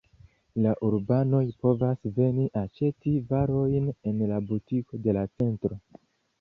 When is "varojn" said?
3.35-3.87